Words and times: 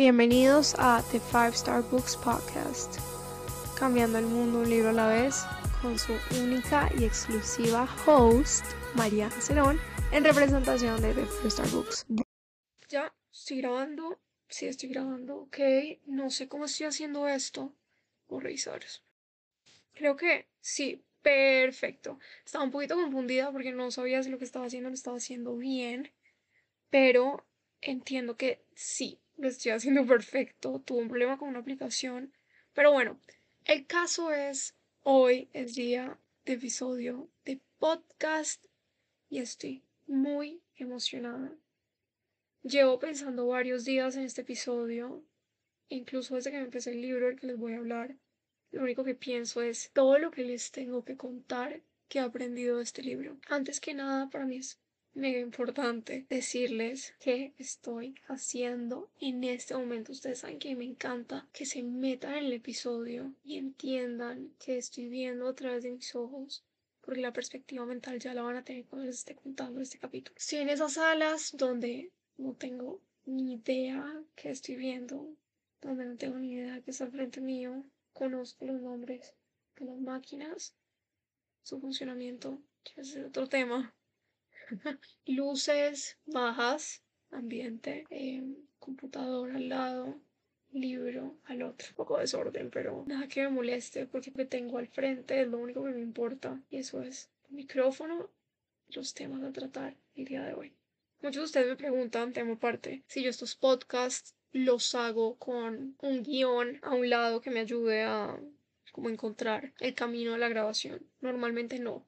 Bienvenidos 0.00 0.74
a 0.78 1.04
The 1.12 1.20
Five 1.20 1.50
Star 1.50 1.82
Books 1.82 2.16
Podcast, 2.16 2.96
cambiando 3.78 4.16
el 4.16 4.24
mundo 4.24 4.60
un 4.60 4.70
libro 4.70 4.88
a 4.88 4.92
la 4.94 5.08
vez, 5.08 5.44
con 5.82 5.98
su 5.98 6.14
única 6.42 6.90
y 6.98 7.04
exclusiva 7.04 7.86
host, 8.06 8.64
María 8.94 9.28
Cerón, 9.30 9.78
en 10.10 10.24
representación 10.24 11.02
de 11.02 11.12
The 11.12 11.26
Five 11.26 11.48
Star 11.48 11.68
Books. 11.68 12.06
Ya 12.88 13.12
estoy 13.30 13.58
grabando, 13.58 14.18
sí 14.48 14.68
estoy 14.68 14.88
grabando, 14.88 15.36
ok, 15.36 15.58
no 16.06 16.30
sé 16.30 16.48
cómo 16.48 16.64
estoy 16.64 16.86
haciendo 16.86 17.28
esto, 17.28 17.74
por 18.26 18.42
revisar. 18.42 18.80
Creo 19.92 20.16
que 20.16 20.46
sí, 20.62 21.04
perfecto. 21.20 22.18
Estaba 22.42 22.64
un 22.64 22.70
poquito 22.70 22.94
confundida 22.94 23.52
porque 23.52 23.72
no 23.72 23.90
sabía 23.90 24.22
si 24.22 24.30
lo 24.30 24.38
que 24.38 24.46
estaba 24.46 24.64
haciendo 24.64 24.88
lo 24.88 24.94
estaba 24.94 25.18
haciendo 25.18 25.58
bien, 25.58 26.10
pero 26.88 27.44
entiendo 27.82 28.38
que 28.38 28.64
sí, 28.74 29.20
lo 29.40 29.48
estoy 29.48 29.72
haciendo 29.72 30.06
perfecto. 30.06 30.80
Tuve 30.84 31.02
un 31.02 31.08
problema 31.08 31.38
con 31.38 31.48
una 31.48 31.60
aplicación. 31.60 32.32
Pero 32.74 32.92
bueno, 32.92 33.18
el 33.64 33.86
caso 33.86 34.32
es, 34.32 34.76
hoy 35.02 35.48
es 35.52 35.74
día 35.74 36.18
de 36.44 36.52
episodio 36.54 37.28
de 37.44 37.60
podcast 37.78 38.64
y 39.28 39.38
estoy 39.38 39.82
muy 40.06 40.62
emocionada. 40.76 41.56
Llevo 42.62 42.98
pensando 42.98 43.46
varios 43.46 43.84
días 43.84 44.16
en 44.16 44.24
este 44.24 44.42
episodio, 44.42 45.24
incluso 45.88 46.34
desde 46.34 46.50
que 46.50 46.58
me 46.58 46.64
empecé 46.64 46.90
el 46.90 47.00
libro 47.00 47.26
del 47.26 47.40
que 47.40 47.46
les 47.46 47.56
voy 47.56 47.72
a 47.72 47.78
hablar. 47.78 48.16
Lo 48.70 48.82
único 48.82 49.04
que 49.04 49.14
pienso 49.14 49.62
es 49.62 49.90
todo 49.92 50.18
lo 50.18 50.30
que 50.30 50.44
les 50.44 50.70
tengo 50.70 51.04
que 51.04 51.16
contar 51.16 51.80
que 52.08 52.18
he 52.18 52.22
aprendido 52.22 52.76
de 52.76 52.82
este 52.82 53.02
libro. 53.02 53.38
Antes 53.48 53.80
que 53.80 53.94
nada, 53.94 54.28
para 54.28 54.44
mí 54.44 54.58
es 54.58 54.78
mega 55.14 55.40
importante 55.40 56.26
decirles 56.28 57.14
qué 57.18 57.52
estoy 57.58 58.14
haciendo 58.28 59.10
en 59.20 59.44
este 59.44 59.74
momento. 59.74 60.12
Ustedes 60.12 60.40
saben 60.40 60.58
que 60.58 60.74
me 60.76 60.84
encanta 60.84 61.48
que 61.52 61.66
se 61.66 61.82
metan 61.82 62.34
en 62.34 62.44
el 62.46 62.52
episodio 62.52 63.34
y 63.44 63.58
entiendan 63.58 64.54
que 64.58 64.78
estoy 64.78 65.08
viendo 65.08 65.48
a 65.48 65.54
través 65.54 65.82
de 65.82 65.92
mis 65.92 66.14
ojos. 66.14 66.64
Porque 67.00 67.20
la 67.20 67.32
perspectiva 67.32 67.84
mental 67.86 68.20
ya 68.20 68.34
la 68.34 68.42
van 68.42 68.56
a 68.56 68.64
tener 68.64 68.84
cuando 68.84 69.06
les 69.06 69.18
esté 69.18 69.34
contando 69.34 69.80
este 69.80 69.98
capítulo. 69.98 70.36
Estoy 70.36 70.60
en 70.60 70.68
esas 70.68 70.92
salas 70.92 71.50
donde 71.56 72.12
no 72.36 72.52
tengo 72.54 73.00
ni 73.26 73.54
idea 73.54 74.22
qué 74.36 74.50
estoy 74.50 74.76
viendo, 74.76 75.34
donde 75.80 76.04
no 76.04 76.16
tengo 76.16 76.38
ni 76.38 76.52
idea 76.52 76.80
qué 76.82 76.90
está 76.90 77.06
frente 77.08 77.40
mío. 77.40 77.84
Conozco 78.12 78.64
los 78.64 78.80
nombres 78.80 79.34
de 79.78 79.86
las 79.86 79.98
máquinas, 79.98 80.74
su 81.62 81.80
funcionamiento, 81.80 82.60
que 82.84 83.00
es 83.00 83.16
otro 83.16 83.48
tema 83.48 83.94
Luces 85.26 86.18
bajas, 86.26 87.02
ambiente, 87.30 88.06
eh, 88.10 88.42
computador 88.78 89.50
al 89.52 89.68
lado, 89.68 90.18
libro 90.72 91.36
al 91.44 91.62
otro. 91.62 91.88
Un 91.90 91.96
poco 91.96 92.18
desorden, 92.18 92.70
pero 92.70 93.04
nada 93.06 93.28
que 93.28 93.42
me 93.42 93.50
moleste 93.50 94.06
porque 94.06 94.32
que 94.32 94.44
tengo 94.44 94.78
al 94.78 94.88
frente 94.88 95.42
es 95.42 95.48
lo 95.48 95.58
único 95.58 95.84
que 95.84 95.90
me 95.90 96.00
importa. 96.00 96.60
Y 96.70 96.78
eso 96.78 97.02
es 97.02 97.30
micrófono 97.48 98.30
los 98.88 99.14
temas 99.14 99.42
a 99.42 99.52
tratar 99.52 99.96
el 100.14 100.24
día 100.24 100.42
de 100.42 100.54
hoy. 100.54 100.72
Muchos 101.22 101.42
de 101.42 101.44
ustedes 101.44 101.68
me 101.68 101.76
preguntan, 101.76 102.32
tema 102.32 102.54
aparte, 102.54 103.02
si 103.06 103.22
yo 103.22 103.30
estos 103.30 103.54
podcasts 103.54 104.34
los 104.52 104.94
hago 104.94 105.36
con 105.36 105.96
un 106.00 106.22
guion 106.22 106.78
a 106.82 106.94
un 106.94 107.08
lado 107.08 107.40
que 107.40 107.50
me 107.50 107.60
ayude 107.60 108.02
a 108.02 108.40
como 108.92 109.08
encontrar 109.08 109.72
el 109.80 109.94
camino 109.94 110.32
de 110.32 110.38
la 110.38 110.48
grabación. 110.48 111.06
Normalmente 111.20 111.78
no. 111.78 112.04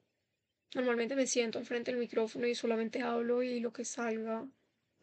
Normalmente 0.75 1.15
me 1.15 1.27
siento 1.27 1.59
al 1.59 1.65
frente 1.65 1.91
del 1.91 1.99
micrófono 1.99 2.47
y 2.47 2.55
solamente 2.55 3.01
hablo 3.01 3.43
y 3.43 3.59
lo 3.59 3.71
que 3.71 3.85
salga 3.85 4.47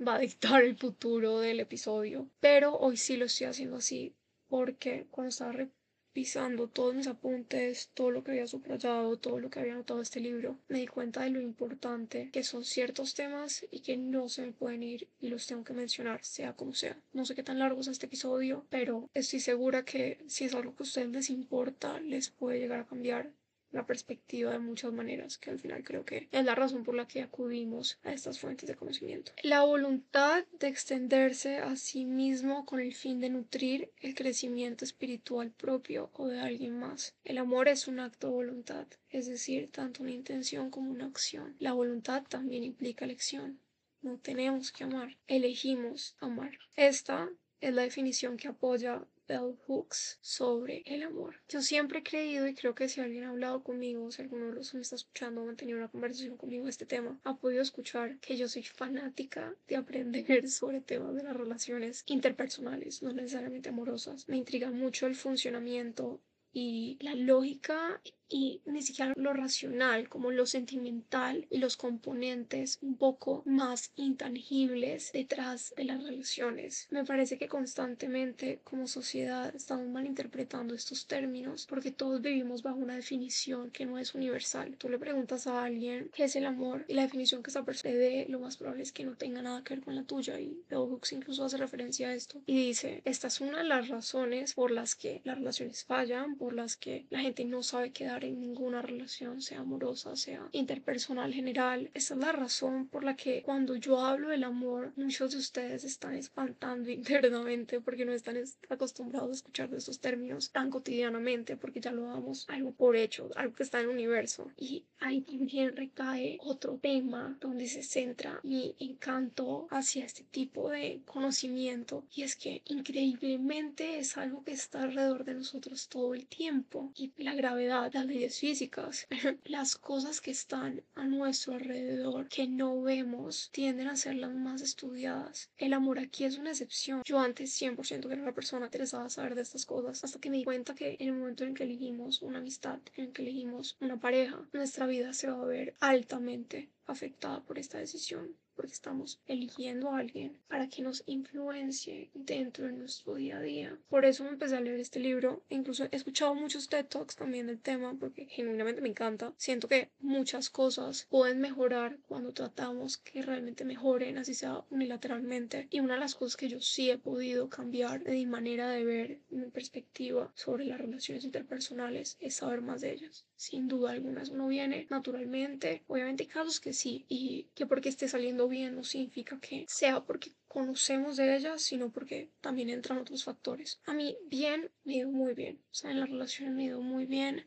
va 0.06 0.16
a 0.16 0.18
dictar 0.18 0.64
el 0.64 0.76
futuro 0.76 1.38
del 1.38 1.60
episodio. 1.60 2.28
Pero 2.40 2.76
hoy 2.76 2.96
sí 2.96 3.16
lo 3.16 3.26
estoy 3.26 3.46
haciendo 3.46 3.76
así 3.76 4.14
porque 4.48 5.06
cuando 5.12 5.28
estaba 5.28 5.52
revisando 5.52 6.66
todos 6.66 6.96
mis 6.96 7.06
apuntes, 7.06 7.90
todo 7.94 8.10
lo 8.10 8.24
que 8.24 8.32
había 8.32 8.48
subrayado, 8.48 9.16
todo 9.16 9.38
lo 9.38 9.48
que 9.48 9.60
había 9.60 9.74
anotado 9.74 10.00
este 10.00 10.18
libro, 10.18 10.58
me 10.66 10.80
di 10.80 10.88
cuenta 10.88 11.22
de 11.22 11.30
lo 11.30 11.40
importante 11.40 12.30
que 12.32 12.42
son 12.42 12.64
ciertos 12.64 13.14
temas 13.14 13.64
y 13.70 13.80
que 13.80 13.96
no 13.96 14.28
se 14.28 14.42
me 14.42 14.52
pueden 14.52 14.82
ir 14.82 15.08
y 15.20 15.28
los 15.28 15.46
tengo 15.46 15.62
que 15.62 15.72
mencionar, 15.72 16.24
sea 16.24 16.56
como 16.56 16.74
sea. 16.74 17.00
No 17.12 17.24
sé 17.24 17.36
qué 17.36 17.44
tan 17.44 17.60
largo 17.60 17.80
es 17.80 17.86
este 17.86 18.06
episodio, 18.06 18.66
pero 18.70 19.08
estoy 19.14 19.38
segura 19.38 19.84
que 19.84 20.18
si 20.26 20.46
es 20.46 20.54
algo 20.54 20.74
que 20.74 20.82
a 20.82 20.86
ustedes 20.86 21.10
les 21.10 21.30
importa, 21.30 22.00
les 22.00 22.30
puede 22.30 22.58
llegar 22.58 22.80
a 22.80 22.86
cambiar 22.86 23.30
la 23.72 23.86
perspectiva 23.86 24.52
de 24.52 24.58
muchas 24.58 24.92
maneras, 24.92 25.38
que 25.38 25.50
al 25.50 25.58
final 25.58 25.84
creo 25.84 26.04
que 26.04 26.28
es 26.30 26.44
la 26.44 26.54
razón 26.54 26.84
por 26.84 26.94
la 26.94 27.06
que 27.06 27.22
acudimos 27.22 27.98
a 28.02 28.12
estas 28.12 28.38
fuentes 28.38 28.68
de 28.68 28.74
conocimiento. 28.74 29.32
La 29.42 29.62
voluntad 29.62 30.44
de 30.58 30.68
extenderse 30.68 31.58
a 31.58 31.76
sí 31.76 32.04
mismo 32.04 32.66
con 32.66 32.80
el 32.80 32.94
fin 32.94 33.20
de 33.20 33.30
nutrir 33.30 33.92
el 33.98 34.14
crecimiento 34.14 34.84
espiritual 34.84 35.50
propio 35.52 36.10
o 36.14 36.28
de 36.28 36.40
alguien 36.40 36.78
más. 36.78 37.14
El 37.24 37.38
amor 37.38 37.68
es 37.68 37.86
un 37.88 38.00
acto 38.00 38.28
de 38.28 38.34
voluntad, 38.34 38.86
es 39.08 39.26
decir, 39.26 39.70
tanto 39.70 40.02
una 40.02 40.12
intención 40.12 40.70
como 40.70 40.90
una 40.90 41.06
acción. 41.06 41.56
La 41.58 41.72
voluntad 41.72 42.24
también 42.28 42.64
implica 42.64 43.04
elección. 43.04 43.60
No 44.02 44.18
tenemos 44.18 44.72
que 44.72 44.84
amar, 44.84 45.18
elegimos 45.26 46.16
amar. 46.20 46.58
Esta 46.74 47.28
es 47.60 47.74
la 47.74 47.82
definición 47.82 48.36
que 48.36 48.48
apoya 48.48 49.04
Bell 49.30 49.54
Hooks 49.68 50.18
sobre 50.20 50.82
el 50.86 51.04
amor. 51.04 51.36
Yo 51.48 51.62
siempre 51.62 52.00
he 52.00 52.02
creído 52.02 52.48
y 52.48 52.54
creo 52.54 52.74
que 52.74 52.88
si 52.88 53.00
alguien 53.00 53.22
ha 53.22 53.30
hablado 53.30 53.62
conmigo, 53.62 54.10
si 54.10 54.22
alguno 54.22 54.46
de 54.46 54.54
los 54.54 54.72
que 54.72 54.78
me 54.78 54.82
está 54.82 54.96
escuchando 54.96 55.48
ha 55.48 55.54
tenido 55.54 55.78
una 55.78 55.86
conversación 55.86 56.36
conmigo 56.36 56.64
de 56.64 56.70
este 56.70 56.84
tema, 56.84 57.20
ha 57.22 57.36
podido 57.36 57.62
escuchar 57.62 58.18
que 58.18 58.36
yo 58.36 58.48
soy 58.48 58.64
fanática 58.64 59.54
de 59.68 59.76
aprender 59.76 60.48
sobre 60.50 60.80
temas 60.80 61.14
de 61.14 61.22
las 61.22 61.36
relaciones 61.36 62.02
interpersonales, 62.06 63.04
no 63.04 63.12
necesariamente 63.12 63.68
amorosas. 63.68 64.28
Me 64.28 64.36
intriga 64.36 64.72
mucho 64.72 65.06
el 65.06 65.14
funcionamiento 65.14 66.20
y 66.52 66.98
la 67.00 67.14
lógica 67.14 68.02
y 68.30 68.60
ni 68.64 68.82
siquiera 68.82 69.12
lo 69.16 69.32
racional, 69.32 70.08
como 70.08 70.30
lo 70.30 70.46
sentimental 70.46 71.46
y 71.50 71.58
los 71.58 71.76
componentes 71.76 72.78
un 72.80 72.96
poco 72.96 73.42
más 73.44 73.92
intangibles 73.96 75.10
detrás 75.12 75.74
de 75.76 75.84
las 75.84 76.02
relaciones. 76.02 76.86
Me 76.90 77.04
parece 77.04 77.36
que 77.36 77.48
constantemente 77.48 78.60
como 78.64 78.86
sociedad 78.86 79.54
estamos 79.54 79.88
malinterpretando 79.88 80.74
estos 80.74 81.06
términos 81.06 81.66
porque 81.68 81.90
todos 81.90 82.22
vivimos 82.22 82.62
bajo 82.62 82.78
una 82.78 82.94
definición 82.94 83.70
que 83.70 83.86
no 83.86 83.98
es 83.98 84.14
universal. 84.14 84.76
Tú 84.78 84.88
le 84.88 84.98
preguntas 84.98 85.46
a 85.46 85.64
alguien 85.64 86.10
qué 86.14 86.24
es 86.24 86.36
el 86.36 86.46
amor 86.46 86.84
y 86.88 86.94
la 86.94 87.02
definición 87.02 87.42
que 87.42 87.50
esa 87.50 87.64
persona 87.64 87.94
dé, 87.94 88.26
lo 88.28 88.40
más 88.40 88.56
probable 88.56 88.82
es 88.82 88.92
que 88.92 89.04
no 89.04 89.16
tenga 89.16 89.42
nada 89.42 89.64
que 89.64 89.74
ver 89.74 89.84
con 89.84 89.94
la 89.94 90.04
tuya 90.04 90.38
y 90.38 90.62
Bell 90.68 90.88
Hooks 90.88 91.12
incluso 91.12 91.44
hace 91.44 91.56
referencia 91.56 92.08
a 92.08 92.14
esto 92.14 92.42
y 92.46 92.66
dice, 92.66 93.02
esta 93.04 93.28
es 93.28 93.40
una 93.40 93.58
de 93.58 93.64
las 93.64 93.88
razones 93.88 94.54
por 94.54 94.70
las 94.70 94.94
que 94.94 95.20
las 95.24 95.38
relaciones 95.38 95.84
fallan, 95.84 96.36
por 96.36 96.52
las 96.52 96.76
que 96.76 97.06
la 97.10 97.20
gente 97.20 97.44
no 97.44 97.62
sabe 97.62 97.92
quedar 97.92 98.19
en 98.24 98.40
ninguna 98.40 98.82
relación, 98.82 99.40
sea 99.40 99.60
amorosa, 99.60 100.16
sea 100.16 100.48
interpersonal 100.52 101.32
general. 101.32 101.90
Esa 101.94 102.14
es 102.14 102.20
la 102.20 102.32
razón 102.32 102.88
por 102.88 103.04
la 103.04 103.16
que 103.16 103.42
cuando 103.42 103.76
yo 103.76 104.00
hablo 104.00 104.28
del 104.28 104.44
amor, 104.44 104.92
muchos 104.96 105.32
de 105.32 105.38
ustedes 105.38 105.84
están 105.84 106.14
espantando 106.14 106.90
internamente 107.00 107.80
porque 107.80 108.04
no 108.04 108.12
están 108.12 108.36
acostumbrados 108.68 109.30
a 109.30 109.34
escuchar 109.34 109.70
de 109.70 109.78
esos 109.78 110.00
términos 110.00 110.50
tan 110.50 110.70
cotidianamente 110.70 111.56
porque 111.56 111.80
ya 111.80 111.92
lo 111.92 112.06
damos 112.06 112.46
algo 112.48 112.72
por 112.72 112.96
hecho, 112.96 113.30
algo 113.36 113.54
que 113.54 113.62
está 113.62 113.80
en 113.80 113.86
el 113.86 113.90
universo. 113.90 114.50
Y 114.56 114.84
ahí 114.98 115.20
también 115.22 115.76
recae 115.76 116.38
otro 116.40 116.78
tema 116.80 117.36
donde 117.40 117.66
se 117.66 117.82
centra 117.82 118.40
mi 118.42 118.74
encanto 118.78 119.66
hacia 119.70 120.04
este 120.04 120.24
tipo 120.24 120.70
de 120.70 121.00
conocimiento 121.04 122.04
y 122.14 122.22
es 122.22 122.36
que 122.36 122.62
increíblemente 122.66 123.98
es 123.98 124.16
algo 124.16 124.42
que 124.44 124.52
está 124.52 124.82
alrededor 124.82 125.24
de 125.24 125.34
nosotros 125.34 125.88
todo 125.88 126.14
el 126.14 126.26
tiempo 126.26 126.92
y 126.96 127.12
la 127.18 127.34
gravedad, 127.34 127.90
la 127.92 128.04
leyes 128.10 128.38
físicas, 128.38 129.06
las 129.44 129.76
cosas 129.76 130.20
que 130.20 130.30
están 130.30 130.82
a 130.94 131.04
nuestro 131.04 131.54
alrededor 131.54 132.28
que 132.28 132.46
no 132.46 132.82
vemos 132.82 133.50
tienden 133.52 133.88
a 133.88 133.96
ser 133.96 134.16
las 134.16 134.34
más 134.34 134.60
estudiadas. 134.60 135.50
El 135.56 135.72
amor 135.72 135.98
aquí 135.98 136.24
es 136.24 136.36
una 136.36 136.50
excepción. 136.50 137.02
Yo 137.04 137.18
antes 137.18 137.58
100% 137.60 138.06
que 138.06 138.12
era 138.12 138.22
una 138.22 138.34
persona 138.34 138.66
interesada 138.66 139.04
en 139.04 139.10
saber 139.10 139.34
de 139.34 139.42
estas 139.42 139.64
cosas 139.64 140.04
hasta 140.04 140.20
que 140.20 140.30
me 140.30 140.36
di 140.36 140.44
cuenta 140.44 140.74
que 140.74 140.96
en 140.98 141.08
el 141.08 141.14
momento 141.14 141.44
en 141.44 141.54
que 141.54 141.64
elegimos 141.64 142.20
una 142.20 142.38
amistad, 142.38 142.80
en 142.96 143.06
el 143.06 143.12
que 143.12 143.22
elegimos 143.22 143.76
una 143.80 143.98
pareja, 143.98 144.46
nuestra 144.52 144.86
vida 144.86 145.12
se 145.12 145.30
va 145.30 145.42
a 145.42 145.46
ver 145.46 145.74
altamente 145.80 146.68
afectada 146.86 147.42
por 147.42 147.58
esta 147.58 147.78
decisión 147.78 148.36
porque 148.60 148.74
estamos 148.74 149.18
eligiendo 149.26 149.88
a 149.88 150.00
alguien 150.00 150.36
para 150.46 150.68
que 150.68 150.82
nos 150.82 151.02
influencie 151.06 152.10
dentro 152.12 152.66
de 152.66 152.72
nuestro 152.72 153.14
día 153.14 153.38
a 153.38 153.40
día. 153.40 153.78
Por 153.88 154.04
eso 154.04 154.22
me 154.22 154.28
empecé 154.28 154.54
a 154.54 154.60
leer 154.60 154.78
este 154.78 155.00
libro. 155.00 155.42
Incluso 155.48 155.84
he 155.84 155.96
escuchado 155.96 156.34
muchos 156.34 156.68
TED 156.68 156.84
Talks 156.84 157.16
también 157.16 157.46
del 157.46 157.58
tema 157.58 157.96
porque 157.98 158.26
genuinamente 158.26 158.82
me 158.82 158.90
encanta. 158.90 159.32
Siento 159.38 159.66
que 159.66 159.88
muchas 160.00 160.50
cosas 160.50 161.06
pueden 161.08 161.40
mejorar 161.40 161.96
cuando 162.06 162.34
tratamos 162.34 162.98
que 162.98 163.22
realmente 163.22 163.64
mejoren, 163.64 164.18
así 164.18 164.34
sea 164.34 164.62
unilateralmente. 164.68 165.66
Y 165.70 165.80
una 165.80 165.94
de 165.94 166.00
las 166.00 166.14
cosas 166.14 166.36
que 166.36 166.50
yo 166.50 166.60
sí 166.60 166.90
he 166.90 166.98
podido 166.98 167.48
cambiar 167.48 168.04
de 168.04 168.12
mi 168.12 168.26
manera 168.26 168.68
de 168.68 168.84
ver, 168.84 169.20
mi 169.30 169.46
perspectiva 169.46 170.30
sobre 170.34 170.66
las 170.66 170.78
relaciones 170.78 171.24
interpersonales 171.24 172.18
es 172.20 172.34
saber 172.34 172.60
más 172.60 172.82
de 172.82 172.92
ellas. 172.92 173.24
Sin 173.36 173.68
duda 173.68 173.92
alguna, 173.92 174.22
uno 174.30 174.48
viene 174.48 174.86
naturalmente. 174.90 175.82
Obviamente 175.86 176.24
hay 176.24 176.28
casos 176.28 176.60
que 176.60 176.74
sí 176.74 177.06
y 177.08 177.46
que 177.54 177.64
porque 177.64 177.88
esté 177.88 178.06
saliendo 178.06 178.49
bien 178.50 178.76
no 178.76 178.84
significa 178.84 179.40
que 179.40 179.64
sea 179.68 180.04
porque 180.04 180.32
conocemos 180.46 181.16
de 181.16 181.36
ella, 181.36 181.56
sino 181.56 181.90
porque 181.90 182.28
también 182.42 182.68
entran 182.68 182.98
otros 182.98 183.24
factores. 183.24 183.80
A 183.86 183.94
mí 183.94 184.18
bien, 184.26 184.70
me 184.84 184.96
ido 184.96 185.10
muy 185.10 185.32
bien. 185.32 185.60
O 185.70 185.74
sea, 185.74 185.90
en 185.90 186.00
la 186.00 186.06
relación 186.06 186.54
me 186.54 186.64
ido 186.64 186.82
muy 186.82 187.06
bien. 187.06 187.46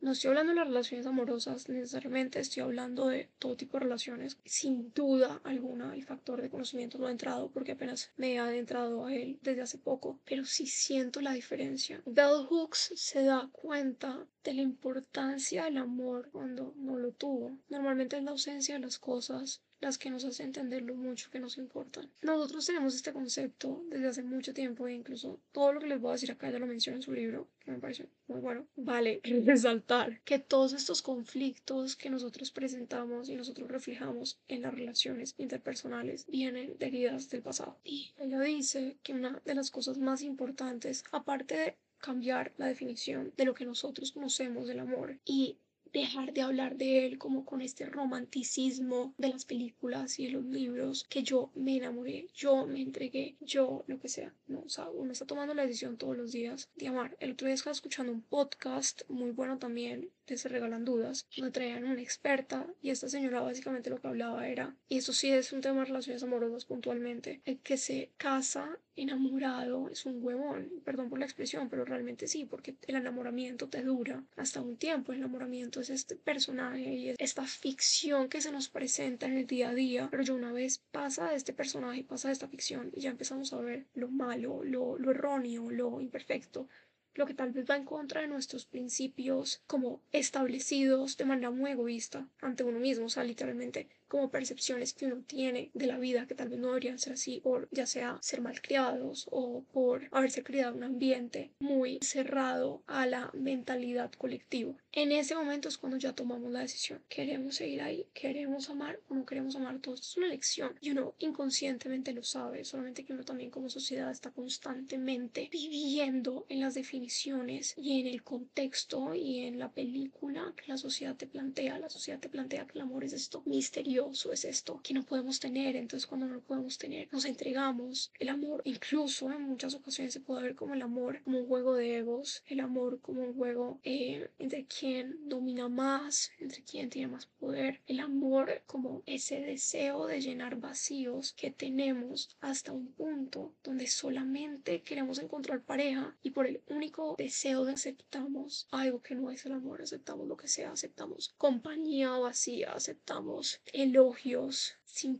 No 0.00 0.12
estoy 0.12 0.28
hablando 0.28 0.52
de 0.52 0.56
las 0.56 0.68
relaciones 0.68 1.06
amorosas 1.06 1.68
necesariamente, 1.68 2.40
estoy 2.40 2.62
hablando 2.62 3.08
de 3.08 3.28
todo 3.38 3.54
tipo 3.54 3.76
de 3.76 3.84
relaciones. 3.84 4.38
Sin 4.46 4.94
duda 4.94 5.42
alguna, 5.44 5.94
el 5.94 6.04
factor 6.04 6.40
de 6.40 6.48
conocimiento 6.48 6.96
no 6.96 7.06
ha 7.06 7.10
entrado 7.10 7.50
porque 7.50 7.72
apenas 7.72 8.10
me 8.16 8.32
he 8.32 8.38
adentrado 8.38 9.04
a 9.04 9.14
él 9.14 9.38
desde 9.42 9.60
hace 9.60 9.76
poco, 9.76 10.18
pero 10.24 10.46
sí 10.46 10.66
siento 10.66 11.20
la 11.20 11.34
diferencia. 11.34 12.00
Bell 12.06 12.46
Hooks 12.48 12.94
se 12.96 13.24
da 13.24 13.50
cuenta 13.52 14.26
de 14.44 14.54
la 14.54 14.62
importancia 14.62 15.64
del 15.64 15.78
amor 15.78 16.30
cuando 16.32 16.74
no 16.76 16.96
lo 16.96 17.12
tuvo. 17.12 17.58
Normalmente 17.68 18.16
es 18.16 18.24
la 18.24 18.30
ausencia 18.30 18.74
de 18.74 18.80
las 18.80 18.98
cosas 18.98 19.62
las 19.80 19.98
que 19.98 20.10
nos 20.10 20.24
hacen 20.24 20.46
entender 20.46 20.82
lo 20.82 20.94
mucho 20.94 21.30
que 21.30 21.40
nos 21.40 21.56
importan. 21.56 22.10
Nosotros 22.22 22.66
tenemos 22.66 22.94
este 22.94 23.12
concepto 23.12 23.82
desde 23.88 24.08
hace 24.08 24.22
mucho 24.22 24.52
tiempo 24.52 24.86
e 24.86 24.92
incluso 24.92 25.40
todo 25.52 25.72
lo 25.72 25.80
que 25.80 25.86
les 25.86 26.00
voy 26.00 26.10
a 26.10 26.12
decir 26.12 26.30
acá 26.30 26.50
ya 26.50 26.58
lo 26.58 26.66
menciona 26.66 26.96
en 26.96 27.02
su 27.02 27.12
libro, 27.12 27.48
que 27.64 27.70
me 27.70 27.78
parece 27.78 28.06
muy 28.28 28.40
bueno. 28.40 28.66
Vale 28.76 29.20
resaltar 29.44 30.20
que 30.22 30.38
todos 30.38 30.74
estos 30.74 31.02
conflictos 31.02 31.96
que 31.96 32.10
nosotros 32.10 32.50
presentamos 32.50 33.28
y 33.28 33.36
nosotros 33.36 33.70
reflejamos 33.70 34.38
en 34.48 34.62
las 34.62 34.74
relaciones 34.74 35.34
interpersonales 35.38 36.26
vienen 36.26 36.76
de 36.78 36.86
heridas 36.86 37.30
del 37.30 37.42
pasado. 37.42 37.78
Y 37.82 38.12
ella 38.18 38.40
dice 38.40 38.98
que 39.02 39.14
una 39.14 39.40
de 39.44 39.54
las 39.54 39.70
cosas 39.70 39.98
más 39.98 40.22
importantes, 40.22 41.04
aparte 41.10 41.56
de 41.56 41.76
cambiar 42.00 42.52
la 42.56 42.66
definición 42.66 43.32
de 43.36 43.44
lo 43.44 43.54
que 43.54 43.64
nosotros 43.64 44.12
conocemos 44.12 44.66
del 44.66 44.80
amor 44.80 45.18
y 45.24 45.56
dejar 45.92 46.32
de 46.32 46.42
hablar 46.42 46.76
de 46.76 47.06
él 47.06 47.18
como 47.18 47.44
con 47.44 47.60
este 47.60 47.86
romanticismo 47.86 49.14
de 49.18 49.28
las 49.28 49.44
películas 49.44 50.18
y 50.18 50.26
de 50.26 50.32
los 50.32 50.44
libros, 50.44 51.04
que 51.08 51.22
yo 51.22 51.50
me 51.54 51.76
enamoré, 51.76 52.28
yo 52.34 52.66
me 52.66 52.80
entregué, 52.80 53.36
yo 53.40 53.84
lo 53.86 53.98
que 53.98 54.08
sea. 54.08 54.32
No, 54.46 54.60
o 54.60 54.68
sea, 54.68 54.88
uno 54.90 55.12
está 55.12 55.26
tomando 55.26 55.54
la 55.54 55.66
decisión 55.66 55.96
todos 55.96 56.16
los 56.16 56.32
días 56.32 56.68
de 56.76 56.88
amar. 56.88 57.16
El 57.20 57.32
otro 57.32 57.46
día 57.46 57.54
estaba 57.54 57.72
escuchando 57.72 58.12
un 58.12 58.22
podcast 58.22 59.02
muy 59.08 59.32
bueno 59.32 59.58
también 59.58 60.10
de 60.34 60.38
Se 60.38 60.48
Regalan 60.48 60.84
Dudas, 60.84 61.26
donde 61.36 61.52
traían 61.52 61.84
una 61.84 62.00
experta 62.00 62.66
y 62.82 62.90
esta 62.90 63.08
señora 63.08 63.40
básicamente 63.40 63.90
lo 63.90 64.00
que 64.00 64.08
hablaba 64.08 64.48
era, 64.48 64.76
y 64.88 64.98
eso 64.98 65.12
sí 65.12 65.30
es 65.30 65.52
un 65.52 65.60
tema 65.60 65.80
de 65.80 65.86
relaciones 65.86 66.22
amorosas 66.22 66.64
puntualmente, 66.64 67.40
el 67.44 67.58
que 67.58 67.76
se 67.76 68.10
casa 68.16 68.78
enamorado 68.96 69.88
es 69.88 70.04
un 70.06 70.22
huevón, 70.22 70.70
perdón 70.84 71.08
por 71.08 71.18
la 71.18 71.24
expresión, 71.24 71.68
pero 71.68 71.84
realmente 71.84 72.28
sí, 72.28 72.44
porque 72.44 72.76
el 72.86 72.96
enamoramiento 72.96 73.68
te 73.68 73.82
dura 73.82 74.24
hasta 74.36 74.60
un 74.60 74.76
tiempo, 74.76 75.12
el 75.12 75.18
enamoramiento 75.18 75.80
es 75.80 75.90
este 75.90 76.16
personaje 76.16 76.94
y 76.94 77.08
es 77.10 77.16
esta 77.18 77.46
ficción 77.46 78.28
que 78.28 78.40
se 78.40 78.52
nos 78.52 78.68
presenta 78.68 79.26
en 79.26 79.38
el 79.38 79.46
día 79.46 79.70
a 79.70 79.74
día, 79.74 80.08
pero 80.10 80.22
ya 80.22 80.34
una 80.34 80.52
vez 80.52 80.82
pasa 80.90 81.30
de 81.30 81.36
este 81.36 81.52
personaje, 81.52 82.04
pasa 82.04 82.28
de 82.28 82.32
esta 82.32 82.48
ficción 82.48 82.90
y 82.94 83.00
ya 83.00 83.10
empezamos 83.10 83.52
a 83.52 83.60
ver 83.60 83.86
lo 83.94 84.08
malo, 84.08 84.62
lo, 84.64 84.98
lo 84.98 85.10
erróneo, 85.10 85.70
lo 85.70 86.00
imperfecto, 86.00 86.68
lo 87.14 87.26
que 87.26 87.34
tal 87.34 87.52
vez 87.52 87.68
va 87.68 87.76
en 87.76 87.84
contra 87.84 88.20
de 88.20 88.28
nuestros 88.28 88.66
principios 88.66 89.62
como 89.66 90.00
establecidos 90.12 91.16
de 91.16 91.24
manera 91.24 91.50
muy 91.50 91.72
egoísta 91.72 92.28
ante 92.40 92.64
uno 92.64 92.78
mismo, 92.78 93.06
o 93.06 93.10
sea, 93.10 93.24
literalmente 93.24 93.88
como 94.10 94.28
percepciones 94.28 94.92
que 94.92 95.06
uno 95.06 95.22
tiene 95.24 95.70
de 95.72 95.86
la 95.86 95.98
vida 95.98 96.26
que 96.26 96.34
tal 96.34 96.48
vez 96.48 96.58
no 96.58 96.68
deberían 96.68 96.98
ser 96.98 97.12
así, 97.12 97.40
por 97.40 97.68
ya 97.70 97.86
sea 97.86 98.18
ser 98.20 98.40
malcriados 98.40 99.28
o 99.30 99.62
por 99.72 100.08
haberse 100.10 100.42
criado 100.42 100.72
en 100.72 100.78
un 100.78 100.84
ambiente 100.84 101.52
muy 101.60 102.00
cerrado 102.02 102.82
a 102.88 103.06
la 103.06 103.30
mentalidad 103.34 104.10
colectiva. 104.12 104.74
En 104.92 105.12
ese 105.12 105.36
momento 105.36 105.68
es 105.68 105.78
cuando 105.78 105.96
ya 105.96 106.12
tomamos 106.12 106.50
la 106.50 106.60
decisión. 106.60 107.00
¿Queremos 107.08 107.54
seguir 107.54 107.82
ahí? 107.82 108.04
¿Queremos 108.12 108.68
amar 108.68 108.98
o 109.08 109.14
no 109.14 109.24
queremos 109.24 109.54
amar 109.54 109.78
todos? 109.78 110.00
Es 110.00 110.16
una 110.16 110.26
elección 110.26 110.74
y 110.80 110.90
uno 110.90 111.14
inconscientemente 111.20 112.12
lo 112.12 112.24
sabe, 112.24 112.64
solamente 112.64 113.04
que 113.04 113.12
uno 113.12 113.24
también 113.24 113.50
como 113.50 113.70
sociedad 113.70 114.10
está 114.10 114.32
constantemente 114.32 115.48
viviendo 115.52 116.46
en 116.48 116.60
las 116.60 116.74
definiciones 116.74 117.74
y 117.76 118.00
en 118.00 118.08
el 118.08 118.24
contexto 118.24 119.14
y 119.14 119.44
en 119.44 119.60
la 119.60 119.70
película 119.70 120.52
que 120.56 120.66
la 120.66 120.76
sociedad 120.76 121.14
te 121.14 121.28
plantea. 121.28 121.78
La 121.78 121.88
sociedad 121.88 122.18
te 122.18 122.28
plantea 122.28 122.66
que 122.66 122.72
el 122.78 122.82
amor 122.82 123.04
es 123.04 123.12
esto 123.12 123.44
misterioso 123.46 123.99
es 124.32 124.44
esto 124.44 124.80
que 124.82 124.94
no 124.94 125.04
podemos 125.04 125.40
tener. 125.40 125.76
Entonces 125.76 126.06
cuando 126.06 126.26
no 126.26 126.34
lo 126.34 126.40
podemos 126.40 126.78
tener, 126.78 127.08
nos 127.12 127.24
entregamos. 127.24 128.12
El 128.18 128.28
amor, 128.28 128.62
incluso 128.64 129.30
en 129.30 129.42
muchas 129.42 129.74
ocasiones 129.74 130.12
se 130.12 130.20
puede 130.20 130.42
ver 130.42 130.54
como 130.54 130.74
el 130.74 130.82
amor 130.82 131.20
como 131.22 131.38
un 131.40 131.46
juego 131.46 131.74
de 131.74 131.98
egos, 131.98 132.42
el 132.46 132.60
amor 132.60 133.00
como 133.00 133.22
un 133.22 133.34
juego 133.34 133.80
eh, 133.82 134.30
entre 134.38 134.66
quien 134.66 135.28
domina 135.28 135.68
más, 135.68 136.30
entre 136.38 136.62
quien 136.62 136.90
tiene 136.90 137.08
más 137.08 137.26
poder, 137.26 137.80
el 137.86 138.00
amor 138.00 138.62
como 138.66 139.02
ese 139.06 139.40
deseo 139.40 140.06
de 140.06 140.20
llenar 140.20 140.56
vacíos 140.56 141.32
que 141.32 141.50
tenemos 141.50 142.36
hasta 142.40 142.72
un 142.72 142.86
punto 142.92 143.54
donde 143.62 143.86
solamente 143.86 144.82
queremos 144.82 145.18
encontrar 145.18 145.62
pareja 145.62 146.16
y 146.22 146.30
por 146.30 146.46
el 146.46 146.62
único 146.68 147.14
deseo 147.18 147.64
de 147.64 147.72
aceptamos 147.72 148.68
algo 148.70 149.02
que 149.02 149.14
no 149.14 149.30
es 149.30 149.44
el 149.46 149.52
amor, 149.52 149.82
aceptamos 149.82 150.26
lo 150.26 150.36
que 150.36 150.48
sea, 150.48 150.72
aceptamos 150.72 151.34
compañía 151.38 152.10
vacía, 152.18 152.72
aceptamos 152.72 153.60
el 153.72 153.89
elogios 153.90 154.74
sin 154.84 155.18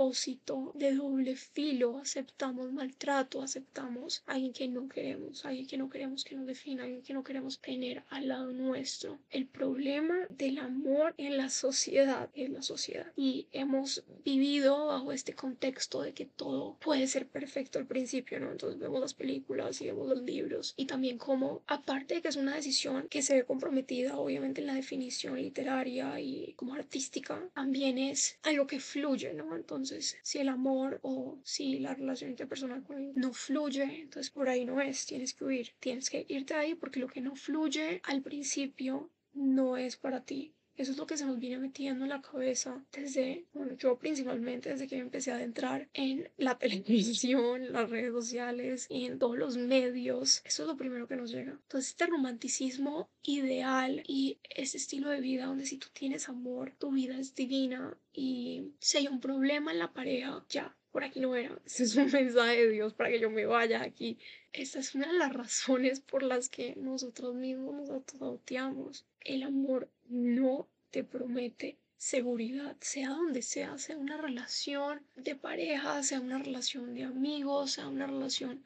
propósito 0.00 0.72
de 0.76 0.94
doble 0.94 1.36
filo, 1.36 1.98
aceptamos 1.98 2.72
maltrato, 2.72 3.42
aceptamos 3.42 4.22
a 4.26 4.32
alguien 4.32 4.54
que 4.54 4.66
no 4.66 4.88
queremos, 4.88 5.44
a 5.44 5.50
alguien 5.50 5.66
que 5.66 5.76
no 5.76 5.90
queremos 5.90 6.24
que 6.24 6.36
nos 6.36 6.46
defina, 6.46 6.82
a 6.82 6.86
alguien 6.86 7.02
que 7.02 7.12
no 7.12 7.22
queremos 7.22 7.60
tener 7.60 8.02
al 8.08 8.28
lado 8.28 8.50
nuestro. 8.50 9.18
El 9.28 9.46
problema 9.46 10.16
del 10.30 10.56
amor 10.56 11.12
en 11.18 11.36
la 11.36 11.50
sociedad 11.50 12.30
es 12.32 12.48
la 12.48 12.62
sociedad 12.62 13.12
y 13.14 13.46
hemos 13.52 14.02
vivido 14.24 14.86
bajo 14.86 15.12
este 15.12 15.34
contexto 15.34 16.00
de 16.00 16.14
que 16.14 16.24
todo 16.24 16.78
puede 16.80 17.06
ser 17.06 17.26
perfecto 17.28 17.78
al 17.78 17.86
principio, 17.86 18.40
¿no? 18.40 18.52
Entonces 18.52 18.80
vemos 18.80 19.02
las 19.02 19.12
películas 19.12 19.82
y 19.82 19.86
vemos 19.86 20.08
los 20.08 20.22
libros 20.22 20.72
y 20.78 20.86
también 20.86 21.18
como, 21.18 21.60
aparte 21.66 22.14
de 22.14 22.22
que 22.22 22.28
es 22.28 22.36
una 22.36 22.56
decisión 22.56 23.06
que 23.10 23.20
se 23.20 23.34
ve 23.34 23.44
comprometida 23.44 24.16
obviamente 24.16 24.62
en 24.62 24.66
la 24.68 24.74
definición 24.74 25.36
literaria 25.36 26.18
y 26.20 26.54
como 26.54 26.72
artística, 26.72 27.38
también 27.52 27.98
es 27.98 28.38
algo 28.42 28.66
que 28.66 28.80
fluye, 28.80 29.34
¿no? 29.34 29.54
Entonces 29.54 29.89
si 30.22 30.38
el 30.38 30.48
amor 30.48 31.00
o 31.02 31.38
si 31.44 31.78
la 31.78 31.94
relación 31.94 32.30
interpersonal 32.30 32.84
no 33.14 33.32
fluye, 33.32 33.82
entonces 33.82 34.30
por 34.30 34.48
ahí 34.48 34.64
no 34.64 34.80
es, 34.80 35.06
tienes 35.06 35.34
que 35.34 35.44
huir, 35.44 35.72
tienes 35.80 36.10
que 36.10 36.24
irte 36.28 36.54
ahí 36.54 36.74
porque 36.74 37.00
lo 37.00 37.08
que 37.08 37.20
no 37.20 37.34
fluye 37.36 38.00
al 38.04 38.22
principio 38.22 39.10
no 39.32 39.76
es 39.76 39.96
para 39.96 40.24
ti. 40.24 40.54
Eso 40.80 40.92
es 40.92 40.96
lo 40.96 41.06
que 41.06 41.18
se 41.18 41.26
nos 41.26 41.38
viene 41.38 41.58
metiendo 41.58 42.04
en 42.04 42.08
la 42.08 42.22
cabeza 42.22 42.82
desde, 42.90 43.44
bueno, 43.52 43.74
yo 43.76 43.98
principalmente 43.98 44.70
desde 44.70 44.88
que 44.88 44.96
empecé 44.96 45.30
a 45.30 45.34
adentrar 45.34 45.90
en 45.92 46.30
la 46.38 46.58
televisión, 46.58 47.70
las 47.70 47.90
redes 47.90 48.14
sociales 48.14 48.86
y 48.88 49.04
en 49.04 49.18
todos 49.18 49.36
los 49.36 49.58
medios. 49.58 50.40
Eso 50.42 50.62
es 50.62 50.66
lo 50.66 50.78
primero 50.78 51.06
que 51.06 51.16
nos 51.16 51.32
llega. 51.32 51.52
Entonces, 51.52 51.90
este 51.90 52.06
romanticismo 52.06 53.10
ideal 53.22 54.02
y 54.06 54.38
ese 54.48 54.78
estilo 54.78 55.10
de 55.10 55.20
vida 55.20 55.44
donde 55.44 55.66
si 55.66 55.76
tú 55.76 55.88
tienes 55.92 56.30
amor, 56.30 56.72
tu 56.78 56.92
vida 56.92 57.18
es 57.18 57.34
divina 57.34 57.98
y 58.14 58.72
si 58.78 58.96
hay 58.96 59.08
un 59.08 59.20
problema 59.20 59.72
en 59.72 59.80
la 59.80 59.92
pareja, 59.92 60.46
ya, 60.48 60.74
por 60.92 61.04
aquí 61.04 61.20
no 61.20 61.36
era. 61.36 61.60
Ese 61.66 61.84
es 61.84 61.94
un 61.96 62.10
mensaje 62.10 62.66
de 62.66 62.70
Dios 62.70 62.94
para 62.94 63.10
que 63.10 63.20
yo 63.20 63.28
me 63.28 63.44
vaya 63.44 63.82
aquí. 63.82 64.18
Esta 64.54 64.78
es 64.78 64.94
una 64.94 65.12
de 65.12 65.18
las 65.18 65.32
razones 65.34 66.00
por 66.00 66.22
las 66.22 66.48
que 66.48 66.74
nosotros 66.76 67.34
mismos 67.34 67.74
nos 67.74 67.90
autosauteamos. 67.90 69.04
El 69.20 69.42
amor 69.42 69.90
no 70.08 70.68
te 70.90 71.04
promete 71.04 71.78
seguridad, 71.96 72.76
sea 72.80 73.10
donde 73.10 73.42
sea, 73.42 73.76
sea 73.78 73.98
una 73.98 74.16
relación 74.16 75.02
de 75.16 75.36
pareja, 75.36 76.02
sea 76.02 76.20
una 76.20 76.38
relación 76.38 76.94
de 76.94 77.04
amigos, 77.04 77.72
sea 77.72 77.88
una 77.88 78.06
relación 78.06 78.64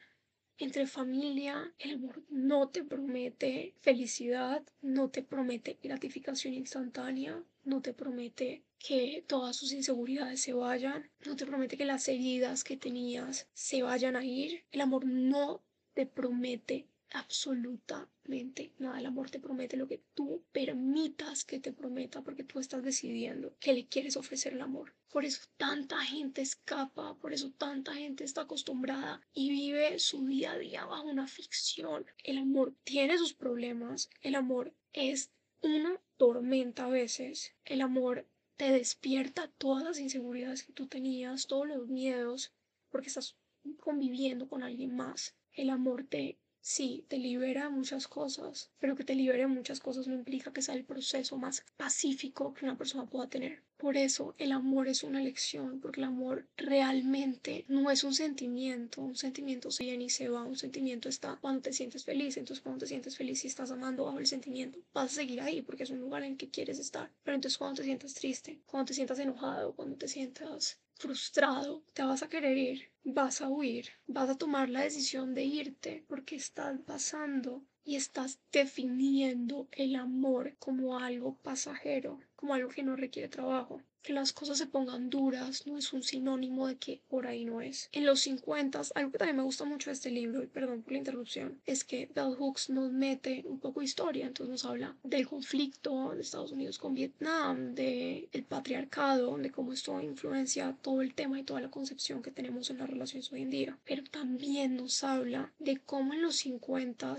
entre 0.59 0.87
familia, 0.87 1.75
el 1.79 1.95
amor 1.95 2.23
no 2.29 2.69
te 2.69 2.85
promete 2.85 3.75
felicidad, 3.81 4.63
no 4.83 5.11
te 5.11 5.23
promete 5.23 5.79
gratificación 5.83 6.55
instantánea, 6.55 7.43
no 7.65 7.83
te 7.83 7.93
promete 7.93 8.63
que 8.79 9.25
todas 9.27 9.57
sus 9.57 9.73
inseguridades 9.73 10.41
se 10.41 10.53
vayan, 10.53 11.11
no 11.27 11.35
te 11.35 11.47
promete 11.47 11.77
que 11.77 11.85
las 11.85 12.07
heridas 12.07 12.63
que 12.63 12.77
tenías 12.77 13.49
se 13.53 13.83
vayan 13.83 14.15
a 14.15 14.25
ir. 14.25 14.65
El 14.71 14.83
amor 14.83 15.07
no 15.07 15.61
te 15.95 16.07
promete 16.07 16.87
absolutamente 17.15 18.73
nada. 18.79 18.99
El 18.99 19.07
amor 19.07 19.31
te 19.31 19.39
promete 19.39 19.77
lo 19.77 19.87
que 19.87 20.03
tú 20.15 20.43
permitas 20.53 21.45
que 21.45 21.61
te 21.61 21.73
prometa 21.73 22.23
porque 22.23 22.43
tú 22.43 22.59
estás 22.59 22.83
decidiendo 22.83 23.57
que 23.61 23.73
le 23.73 23.87
quieres 23.87 24.17
ofrecer 24.17 24.53
el 24.53 24.61
amor. 24.61 24.95
Por 25.11 25.25
eso 25.25 25.47
tanta 25.57 26.01
gente 26.01 26.43
escapa, 26.43 27.15
por 27.15 27.33
eso 27.33 27.53
tanta 27.53 27.95
gente 27.95 28.25
está 28.25 28.43
acostumbrada 28.43 29.21
y 29.33 29.51
vive 29.51 30.01
su 30.01 30.27
día 30.27 30.53
a 30.53 30.59
día 30.59 30.85
bajo 30.87 31.09
una 31.09 31.29
ficción. 31.29 32.05
El 32.25 32.39
amor 32.39 32.75
tiene 32.83 33.17
sus 33.17 33.33
problemas, 33.33 34.11
el 34.21 34.35
amor 34.35 34.75
es 34.93 35.31
una 35.63 36.01
tormenta 36.17 36.87
a 36.87 36.89
veces. 36.89 37.55
El 37.65 37.81
amor 37.81 38.27
te 38.57 38.73
despierta 38.73 39.53
todas 39.57 39.85
las 39.85 40.01
inseguridades 40.01 40.65
que 40.65 40.73
tú 40.73 40.89
tenías, 40.89 41.47
todos 41.47 41.69
los 41.69 41.87
miedos, 41.87 42.53
porque 42.91 43.07
estás 43.09 43.37
conviviendo 43.79 44.49
con 44.49 44.65
alguien 44.65 44.97
más. 44.97 45.37
El 45.53 45.71
amor 45.71 46.05
te 46.05 46.39
sí, 46.65 47.05
te 47.09 47.19
libera 47.19 47.69
muchas 47.69 48.09
cosas, 48.09 48.71
pero 48.79 48.97
que 48.97 49.05
te 49.05 49.15
libere 49.15 49.47
muchas 49.47 49.81
cosas 49.81 50.09
no 50.09 50.15
implica 50.15 50.51
que 50.51 50.63
sea 50.63 50.75
el 50.75 50.85
proceso 50.85 51.37
más 51.37 51.63
pacífico 51.77 52.55
que 52.55 52.65
una 52.65 52.79
persona 52.79 53.05
pueda 53.05 53.29
tener. 53.29 53.63
Por 53.77 53.99
eso 53.99 54.35
el 54.39 54.51
amor 54.51 54.89
es 54.89 55.03
una 55.03 55.21
elección, 55.21 55.79
porque 55.79 56.01
el 56.01 56.05
amor 56.05 56.47
realmente 56.57 57.67
no 57.69 57.91
es 57.91 58.03
un 58.03 58.15
sentimiento, 58.15 59.03
un 59.03 59.15
sentimiento 59.15 59.71
se 59.71 59.85
viene 59.85 60.05
y 60.05 60.09
se 60.11 60.31
va, 60.31 60.43
un 60.43 60.57
sentimiento 60.57 61.11
está 61.11 61.37
cuando 61.39 61.61
te 61.61 61.75
sientes 61.75 62.03
feliz, 62.03 62.39
entonces 62.39 62.63
cuando 62.63 62.79
te 62.81 62.87
sientes 62.87 63.19
feliz 63.19 63.45
y 63.45 63.49
estás 63.49 63.71
amando 63.71 64.07
bajo 64.07 64.19
el 64.19 64.27
sentimiento, 64.27 64.79
vas 64.95 65.13
a 65.13 65.17
seguir 65.17 65.43
ahí 65.43 65.61
porque 65.61 65.83
es 65.83 65.91
un 65.91 66.01
lugar 66.01 66.23
en 66.23 66.33
el 66.33 66.39
que 66.39 66.49
quieres 66.49 66.79
estar, 66.79 67.11
pero 67.25 67.35
entonces 67.35 67.59
cuando 67.59 67.77
te 67.77 67.85
sientas 67.85 68.15
triste, 68.15 68.59
cuando 68.65 68.87
te 68.87 68.95
sientas 68.95 69.19
enojado, 69.19 69.75
cuando 69.75 69.97
te 69.97 70.09
sientas 70.09 70.79
frustrado, 70.95 71.83
te 71.93 72.03
vas 72.05 72.23
a 72.23 72.29
querer 72.31 72.57
ir, 72.57 72.94
vas 73.05 73.41
a 73.43 73.49
huir, 73.49 73.91
vas 74.07 74.31
a 74.31 74.39
tomar 74.39 74.69
la 74.71 74.83
decisión 74.83 75.35
de 75.35 75.45
irte 75.45 76.05
porque 76.09 76.37
estás 76.37 76.81
pasando 76.81 77.63
y 77.85 77.97
estás 77.97 78.41
definiendo 78.51 79.69
el 79.73 79.95
amor 79.95 80.57
como 80.59 80.99
algo 80.99 81.37
pasajero, 81.37 82.19
como 82.35 82.55
algo 82.55 82.71
que 82.71 82.83
no 82.83 82.97
requiere 82.97 83.29
trabajo 83.29 83.83
que 84.05 84.13
las 84.13 84.33
cosas 84.33 84.59
se 84.59 84.67
pongan 84.67 85.09
duras 85.09 85.67
no 85.67 85.79
es 85.79 85.93
un 85.95 86.03
sinónimo 86.03 86.69
de 86.69 86.77
que 86.77 87.01
por 87.09 87.27
ahí 87.27 87.45
no 87.45 87.63
es. 87.63 87.89
En 87.91 88.05
los 88.05 88.21
50, 88.21 88.83
algo 88.95 89.11
que 89.11 89.19
también 89.19 89.39
me 89.39 89.43
gusta 89.43 89.65
mucho 89.65 89.91
de 89.91 89.95
este 89.95 90.11
libro, 90.11 90.43
y 90.43 90.47
perdón 90.47 90.83
por 90.83 90.93
la 90.93 90.99
interrupción, 90.99 91.61
es 91.65 91.85
que 91.85 92.11
Bell 92.15 92.37
Hooks 92.39 92.69
nos 92.69 92.93
mete 92.93 93.43
un 93.47 93.59
poco 93.59 93.81
de 93.81 93.87
historia, 93.87 94.27
entonces 94.27 94.51
nos 94.51 94.65
habla 94.67 94.95
del 95.03 95.27
conflicto 95.27 96.15
de 96.15 96.21
Estados 96.21 96.53
Unidos 96.53 96.79
con 96.79 96.95
Vietnam, 96.95 97.75
del 97.75 98.29
el 98.31 98.45
patriarcado, 98.45 99.39
de 99.39 99.51
cómo 99.51 99.73
esto 99.73 99.99
influencia 100.01 100.77
todo 100.83 101.01
el 101.01 101.15
tema 101.15 101.41
y 101.41 101.45
toda 101.45 101.63
la 101.63 101.71
concepción 101.71 102.23
que 102.23 102.31
tenemos 102.31 102.69
en 102.69 102.79
las 102.79 102.91
relaciones 102.91 103.33
hoy 103.33 103.43
en 103.43 103.51
día, 103.51 103.79
pero 103.85 104.05
también 104.05 104.77
nos 104.77 105.03
habla 105.03 105.53
de 105.59 105.79
cómo 105.79 106.13
en 106.13 106.23
los 106.23 106.37
50 106.37 107.17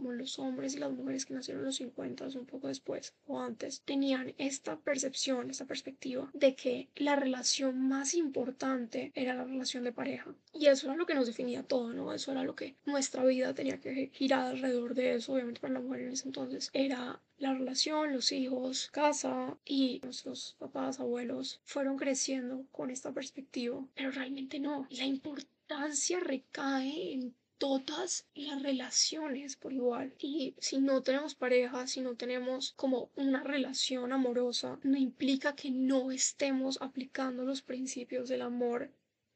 como 0.00 0.12
los 0.12 0.38
hombres 0.38 0.74
y 0.74 0.78
las 0.78 0.92
mujeres 0.92 1.26
que 1.26 1.34
nacieron 1.34 1.60
en 1.60 1.66
los 1.66 1.76
50, 1.76 2.28
un 2.38 2.46
poco 2.46 2.68
después 2.68 3.14
o 3.26 3.38
antes, 3.38 3.82
tenían 3.82 4.32
esta 4.38 4.78
percepción, 4.78 5.50
esta 5.50 5.66
perspectiva 5.66 6.30
de 6.32 6.54
que 6.54 6.88
la 6.96 7.16
relación 7.16 7.78
más 7.78 8.14
importante 8.14 9.12
era 9.14 9.34
la 9.34 9.44
relación 9.44 9.84
de 9.84 9.92
pareja. 9.92 10.34
Y 10.54 10.66
eso 10.66 10.86
era 10.86 10.96
lo 10.96 11.04
que 11.04 11.14
nos 11.14 11.26
definía 11.26 11.62
todo, 11.62 11.92
¿no? 11.92 12.14
Eso 12.14 12.32
era 12.32 12.44
lo 12.44 12.56
que 12.56 12.76
nuestra 12.86 13.24
vida 13.24 13.54
tenía 13.54 13.78
que 13.78 14.10
girar 14.14 14.46
alrededor 14.46 14.94
de 14.94 15.16
eso, 15.16 15.34
obviamente 15.34 15.60
para 15.60 15.74
la 15.74 15.80
mujer 15.80 16.00
en 16.00 16.12
ese 16.12 16.28
entonces. 16.28 16.70
Era 16.72 17.20
la 17.36 17.52
relación, 17.52 18.12
los 18.12 18.32
hijos, 18.32 18.88
casa 18.92 19.58
y 19.66 20.00
nuestros 20.02 20.56
papás, 20.58 20.98
abuelos 20.98 21.60
fueron 21.64 21.98
creciendo 21.98 22.64
con 22.72 22.90
esta 22.90 23.12
perspectiva, 23.12 23.84
pero 23.94 24.10
realmente 24.10 24.60
no. 24.60 24.86
La 24.90 25.04
importancia 25.04 26.20
recae 26.20 27.12
en 27.12 27.34
todas 27.60 28.26
las 28.34 28.62
relaciones 28.62 29.54
por 29.54 29.74
igual. 29.74 30.14
Y 30.18 30.54
si 30.58 30.78
no 30.78 31.02
tenemos 31.02 31.34
pareja, 31.34 31.86
si 31.86 32.00
no 32.00 32.16
tenemos 32.16 32.72
como 32.72 33.10
una 33.16 33.44
relación 33.44 34.12
amorosa, 34.12 34.80
no 34.82 34.96
implica 34.96 35.54
que 35.54 35.70
no 35.70 36.10
estemos 36.10 36.80
aplicando 36.80 37.44
los 37.44 37.60
principios 37.60 38.30
del 38.30 38.40
amor 38.40 38.90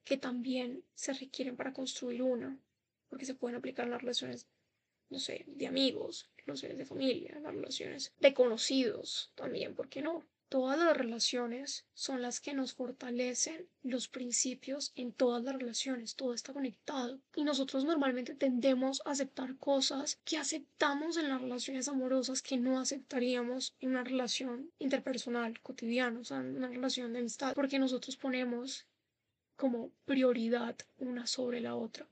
que 0.05 0.17
también 0.17 0.83
se 0.95 1.13
requieren 1.13 1.55
para 1.55 1.75
construir 1.75 2.23
una. 2.23 2.59
Porque 3.11 3.27
se 3.27 3.35
pueden 3.35 3.59
aplicar 3.59 3.85
en 3.85 3.93
las 3.93 4.01
relaciones, 4.01 4.47
no 5.11 5.19
sé, 5.19 5.45
de 5.47 5.67
amigos, 5.67 6.31
relaciones 6.39 6.79
de 6.79 6.87
familia, 6.87 7.39
las 7.41 7.55
relaciones 7.55 8.15
de 8.19 8.33
conocidos 8.33 9.33
también, 9.35 9.75
¿por 9.75 9.91
qué 9.91 10.01
no? 10.01 10.25
Todas 10.49 10.79
las 10.79 10.97
relaciones 10.97 11.85
son 11.95 12.23
las 12.23 12.41
que 12.41 12.55
nos 12.55 12.75
fortalecen 12.75 13.69
los 13.83 14.09
principios 14.09 14.93
en 14.95 15.13
todas 15.13 15.43
las 15.43 15.57
relaciones, 15.57 16.15
todo 16.15 16.33
está 16.33 16.53
conectado. 16.53 17.21
Y 17.35 17.45
nosotros 17.45 17.85
normalmente 17.85 18.35
tendemos 18.35 19.03
a 19.05 19.11
aceptar 19.11 19.57
cosas 19.57 20.21
que 20.25 20.37
aceptamos 20.37 21.17
en 21.17 21.29
las 21.29 21.41
relaciones 21.41 21.89
amorosas 21.89 22.43
que 22.43 22.57
no 22.57 22.79
aceptaríamos 22.79 23.75
en 23.81 23.91
una 23.91 24.05
relación 24.05 24.71
interpersonal, 24.79 25.61
cotidiana, 25.61 26.21
o 26.21 26.25
sea, 26.25 26.39
en 26.39 26.57
una 26.57 26.69
relación 26.69 27.13
de 27.13 27.21
amistad, 27.21 27.55
porque 27.55 27.79
nosotros 27.79 28.17
ponemos 28.17 28.87
como 29.57 29.91
prioridad 30.05 30.77
una 30.99 31.27
sobre 31.27 31.61
la 31.61 31.75
otra. 31.75 32.07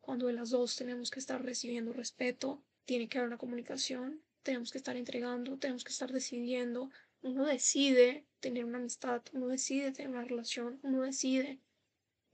Cuando 0.00 0.26
de 0.26 0.34
las 0.34 0.50
dos 0.50 0.76
tenemos 0.76 1.10
que 1.10 1.18
estar 1.18 1.42
recibiendo 1.42 1.92
respeto, 1.92 2.62
tiene 2.84 3.08
que 3.08 3.18
haber 3.18 3.28
una 3.28 3.38
comunicación, 3.38 4.22
tenemos 4.42 4.70
que 4.70 4.78
estar 4.78 4.96
entregando, 4.96 5.58
tenemos 5.58 5.82
que 5.82 5.90
estar 5.90 6.12
decidiendo, 6.12 6.90
uno 7.26 7.44
decide 7.44 8.24
tener 8.38 8.64
una 8.64 8.78
amistad, 8.78 9.20
uno 9.32 9.48
decide 9.48 9.90
tener 9.90 10.10
una 10.10 10.24
relación, 10.24 10.78
uno 10.84 11.02
decide 11.02 11.58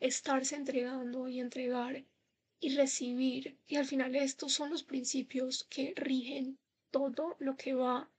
estarse 0.01 0.55
entregando 0.55 1.29
y 1.29 1.41
entregar 1.41 2.05
y 2.61 2.77
recibir. 2.77 3.57
Y 3.67 3.77
al 3.77 3.87
final 3.87 4.15
estos 4.15 4.53
son 4.53 4.69
los 4.71 4.83
principios 4.83 5.65
que 5.71 5.95
rigen 5.97 6.59
todo 6.91 7.37
lo 7.39 7.57
que 7.57 7.73
va 7.73 8.11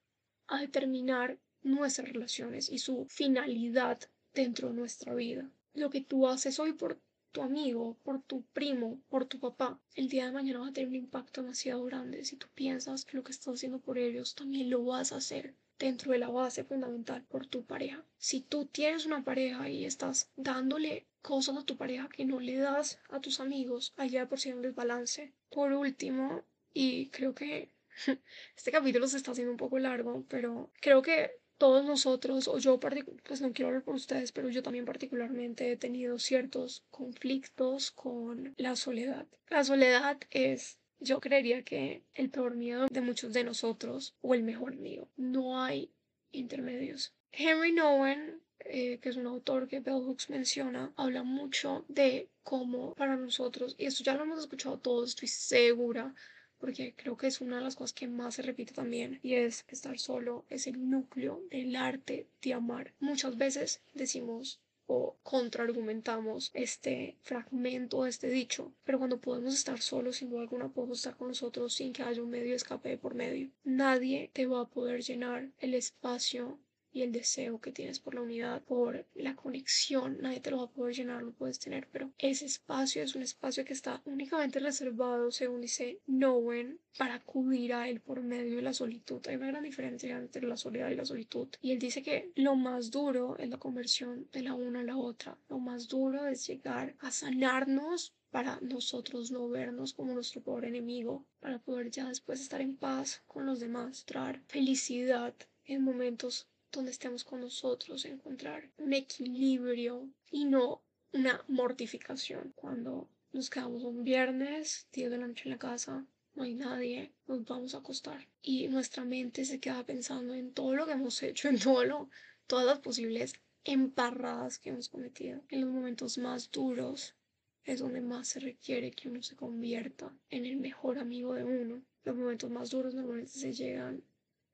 a 0.47 0.61
determinar 0.61 1.37
nuestras 1.61 2.09
relaciones 2.09 2.69
y 2.69 2.79
su 2.79 3.05
finalidad 3.05 3.99
dentro 4.33 4.69
de 4.69 4.73
nuestra 4.73 5.13
vida. 5.13 5.51
Lo 5.75 5.91
que 5.91 6.01
tú 6.01 6.27
haces 6.27 6.59
hoy 6.59 6.73
por 6.73 6.99
tu 7.31 7.43
amigo, 7.43 7.97
por 8.03 8.19
tu 8.23 8.41
primo, 8.45 8.99
por 9.09 9.25
tu 9.25 9.39
papá, 9.39 9.79
el 9.93 10.07
día 10.07 10.25
de 10.25 10.31
mañana 10.31 10.59
va 10.59 10.69
a 10.69 10.73
tener 10.73 10.89
un 10.89 10.95
impacto 10.95 11.41
demasiado 11.41 11.83
grande. 11.83 12.25
Si 12.25 12.35
tú 12.35 12.47
piensas 12.55 13.05
que 13.05 13.15
lo 13.15 13.23
que 13.23 13.31
estás 13.31 13.53
haciendo 13.53 13.79
por 13.79 13.99
ellos 13.99 14.33
también 14.33 14.71
lo 14.71 14.83
vas 14.83 15.11
a 15.11 15.17
hacer 15.17 15.55
dentro 15.79 16.11
de 16.11 16.19
la 16.19 16.29
base 16.29 16.63
fundamental 16.63 17.23
por 17.23 17.47
tu 17.47 17.65
pareja. 17.65 18.03
Si 18.17 18.41
tú 18.41 18.65
tienes 18.65 19.05
una 19.05 19.23
pareja 19.23 19.69
y 19.69 19.85
estás 19.85 20.31
dándole 20.35 21.07
cosas 21.21 21.57
a 21.57 21.65
tu 21.65 21.77
pareja 21.77 22.09
que 22.09 22.25
no 22.25 22.39
le 22.39 22.57
das 22.57 22.99
a 23.09 23.19
tus 23.21 23.39
amigos, 23.39 23.93
allá 23.97 24.27
por 24.27 24.39
si 24.39 24.49
hay 24.49 24.55
un 24.55 24.61
desbalance. 24.61 25.33
Por 25.49 25.73
último, 25.73 26.43
y 26.73 27.09
creo 27.09 27.33
que 27.33 27.73
este 28.55 28.71
capítulo 28.71 29.07
se 29.07 29.17
está 29.17 29.31
haciendo 29.31 29.51
un 29.51 29.57
poco 29.57 29.79
largo, 29.79 30.25
pero 30.27 30.71
creo 30.81 31.01
que 31.01 31.31
todos 31.57 31.85
nosotros, 31.85 32.47
o 32.47 32.57
yo, 32.57 32.79
pues 32.79 33.41
no 33.41 33.53
quiero 33.53 33.69
hablar 33.69 33.83
por 33.83 33.95
ustedes, 33.95 34.31
pero 34.31 34.49
yo 34.49 34.63
también 34.63 34.85
particularmente 34.85 35.71
he 35.71 35.77
tenido 35.77 36.19
ciertos 36.19 36.83
conflictos 36.89 37.91
con 37.91 38.53
la 38.57 38.75
soledad. 38.75 39.27
La 39.49 39.63
soledad 39.63 40.17
es 40.31 40.79
yo 41.03 41.19
creería 41.19 41.63
que 41.63 42.01
el 42.13 42.29
peor 42.29 42.55
miedo 42.55 42.87
de 42.89 43.01
muchos 43.01 43.33
de 43.33 43.43
nosotros 43.43 44.15
o 44.21 44.33
el 44.33 44.43
mejor 44.43 44.75
miedo. 44.75 45.09
No 45.17 45.61
hay 45.61 45.91
intermedios. 46.31 47.13
Henry 47.31 47.71
Nowen, 47.73 48.39
eh, 48.59 48.99
que 48.99 49.09
es 49.09 49.17
un 49.17 49.27
autor 49.27 49.67
que 49.67 49.81
Bell 49.81 50.01
Hooks 50.05 50.29
menciona, 50.29 50.93
habla 50.95 51.23
mucho 51.23 51.83
de 51.87 52.29
cómo 52.43 52.93
para 52.95 53.17
nosotros, 53.17 53.75
y 53.77 53.85
esto 53.85 54.03
ya 54.03 54.13
lo 54.15 54.23
hemos 54.23 54.39
escuchado 54.39 54.77
todos, 54.79 55.09
estoy 55.09 55.27
segura, 55.27 56.15
porque 56.59 56.93
creo 56.95 57.17
que 57.17 57.27
es 57.27 57.41
una 57.41 57.57
de 57.57 57.63
las 57.63 57.75
cosas 57.75 57.93
que 57.93 58.07
más 58.07 58.35
se 58.35 58.41
repite 58.41 58.73
también, 58.73 59.19
y 59.21 59.33
es 59.35 59.65
estar 59.67 59.99
solo 59.99 60.45
es 60.49 60.67
el 60.67 60.89
núcleo 60.89 61.41
del 61.51 61.75
arte 61.75 62.27
de 62.41 62.53
amar. 62.53 62.93
Muchas 62.99 63.37
veces 63.37 63.81
decimos 63.93 64.61
o 64.87 65.17
contraargumentamos 65.23 66.51
este 66.53 67.17
fragmento, 67.21 68.05
este 68.05 68.29
dicho, 68.29 68.73
pero 68.83 68.97
cuando 68.99 69.19
podemos 69.19 69.53
estar 69.53 69.79
solos, 69.79 70.17
sin 70.17 70.29
duda 70.29 70.41
alguna 70.41 70.69
podemos 70.69 70.99
estar 70.99 71.15
con 71.15 71.29
nosotros 71.29 71.73
sin 71.73 71.93
que 71.93 72.03
haya 72.03 72.21
un 72.21 72.29
medio 72.29 72.49
de 72.49 72.55
escape 72.55 72.97
por 72.97 73.15
medio. 73.15 73.49
Nadie 73.63 74.29
te 74.33 74.45
va 74.45 74.61
a 74.61 74.69
poder 74.69 75.01
llenar 75.01 75.49
el 75.59 75.73
espacio 75.73 76.59
y 76.93 77.01
el 77.01 77.11
deseo 77.11 77.59
que 77.59 77.71
tienes 77.71 77.99
por 77.99 78.15
la 78.15 78.21
unidad, 78.21 78.61
por 78.61 79.05
la 79.15 79.35
conexión, 79.35 80.17
nadie 80.21 80.39
te 80.39 80.51
lo 80.51 80.57
va 80.57 80.63
a 80.65 80.69
poder 80.69 80.95
llenar, 80.95 81.23
lo 81.23 81.31
puedes 81.31 81.59
tener, 81.59 81.87
pero 81.91 82.11
ese 82.19 82.45
espacio 82.45 83.01
es 83.01 83.15
un 83.15 83.23
espacio 83.23 83.65
que 83.65 83.73
está 83.73 84.01
únicamente 84.05 84.59
reservado, 84.59 85.31
según 85.31 85.61
dice 85.61 85.99
Nowen, 86.05 86.79
para 86.97 87.15
acudir 87.15 87.73
a 87.73 87.89
él 87.89 87.99
por 87.99 88.21
medio 88.21 88.57
de 88.57 88.61
la 88.61 88.73
solitud. 88.73 89.25
Hay 89.27 89.35
una 89.35 89.47
gran 89.47 89.63
diferencia 89.63 90.17
entre 90.17 90.47
la 90.47 90.57
soledad 90.57 90.89
y 90.91 90.95
la 90.95 91.05
solitud. 91.05 91.47
Y 91.61 91.71
él 91.71 91.79
dice 91.79 92.03
que 92.03 92.31
lo 92.35 92.55
más 92.55 92.91
duro 92.91 93.37
es 93.37 93.49
la 93.49 93.57
conversión 93.57 94.27
de 94.31 94.43
la 94.43 94.53
una 94.53 94.81
a 94.81 94.83
la 94.83 94.97
otra. 94.97 95.37
Lo 95.49 95.59
más 95.59 95.87
duro 95.87 96.27
es 96.27 96.45
llegar 96.47 96.95
a 96.99 97.11
sanarnos 97.11 98.13
para 98.33 98.59
nosotros 98.61 99.29
no 99.29 99.47
vernos 99.47 99.93
como 99.93 100.15
nuestro 100.15 100.41
pobre 100.41 100.67
enemigo, 100.67 101.23
para 101.39 101.59
poder 101.59 101.91
ya 101.91 102.07
después 102.09 102.41
estar 102.41 102.61
en 102.61 102.75
paz 102.75 103.21
con 103.27 103.45
los 103.45 103.59
demás, 103.59 104.05
traer 104.05 104.41
felicidad 104.47 105.35
en 105.65 105.83
momentos 105.83 106.47
donde 106.73 106.91
estemos 106.91 107.23
con 107.23 107.41
nosotros, 107.41 108.05
encontrar 108.05 108.69
un 108.77 108.93
equilibrio 108.93 110.09
y 110.31 110.45
no 110.45 110.83
una 111.11 111.43
mortificación. 111.47 112.51
Cuando 112.55 113.09
nos 113.31 113.49
quedamos 113.49 113.83
un 113.83 114.03
viernes, 114.03 114.87
10 114.91 115.11
de 115.11 115.17
la 115.17 115.27
noche 115.27 115.43
en 115.45 115.51
la 115.51 115.59
casa, 115.59 116.05
no 116.35 116.43
hay 116.43 116.55
nadie, 116.55 117.13
nos 117.27 117.45
vamos 117.45 117.75
a 117.75 117.77
acostar 117.77 118.27
y 118.41 118.67
nuestra 118.67 119.05
mente 119.05 119.45
se 119.45 119.59
queda 119.59 119.85
pensando 119.85 120.33
en 120.33 120.51
todo 120.51 120.75
lo 120.75 120.85
que 120.85 120.93
hemos 120.93 121.21
hecho, 121.21 121.47
en 121.47 121.59
todo 121.59 121.85
lo, 121.85 122.09
todas 122.47 122.65
las 122.65 122.79
posibles 122.79 123.33
emparradas 123.63 124.57
que 124.57 124.69
hemos 124.69 124.89
cometido. 124.89 125.41
En 125.49 125.61
los 125.61 125.69
momentos 125.69 126.17
más 126.17 126.49
duros 126.51 127.15
es 127.63 127.79
donde 127.79 128.01
más 128.01 128.27
se 128.29 128.39
requiere 128.39 128.91
que 128.91 129.09
uno 129.09 129.21
se 129.21 129.35
convierta 129.35 130.13
en 130.29 130.45
el 130.45 130.57
mejor 130.57 130.97
amigo 130.97 131.33
de 131.33 131.43
uno. 131.43 131.83
Los 132.03 132.15
momentos 132.15 132.49
más 132.49 132.71
duros 132.71 132.93
normalmente 132.93 133.31
se 133.31 133.53
llegan 133.53 134.03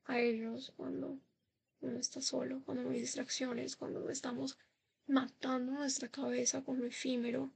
a 0.03 0.19
ellos 0.19 0.73
cuando 0.75 1.17
uno 1.81 1.99
está 1.99 2.21
solo, 2.21 2.61
cuando 2.65 2.83
no 2.83 2.91
hay 2.91 2.99
distracciones, 2.99 3.75
cuando 3.75 3.99
no 3.99 4.09
estamos 4.09 4.57
matando 5.07 5.71
nuestra 5.71 6.09
cabeza 6.09 6.63
con 6.63 6.79
lo 6.79 6.85
efímero 6.85 7.51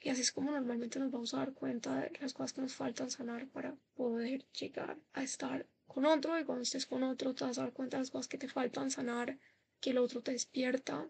Y 0.00 0.08
así 0.08 0.22
es 0.22 0.32
como 0.32 0.50
normalmente 0.50 0.98
nos 0.98 1.10
vamos 1.10 1.34
a 1.34 1.38
dar 1.38 1.52
cuenta 1.52 2.00
de 2.00 2.18
las 2.20 2.32
cosas 2.32 2.54
que 2.54 2.62
nos 2.62 2.74
faltan 2.74 3.10
sanar 3.10 3.48
para 3.48 3.76
poder 3.94 4.46
llegar 4.52 4.98
a 5.12 5.22
estar 5.22 5.66
con 5.86 6.06
otro. 6.06 6.38
Y 6.38 6.44
cuando 6.44 6.62
estés 6.62 6.86
con 6.86 7.02
otro, 7.02 7.34
te 7.34 7.44
vas 7.44 7.58
a 7.58 7.62
dar 7.62 7.72
cuenta 7.74 7.98
de 7.98 8.02
las 8.02 8.10
cosas 8.10 8.28
que 8.28 8.38
te 8.38 8.48
faltan 8.48 8.90
sanar, 8.90 9.38
que 9.80 9.90
el 9.90 9.98
otro 9.98 10.22
te 10.22 10.32
despierta. 10.32 11.06